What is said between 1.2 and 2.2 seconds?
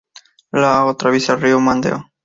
el río Mandeo.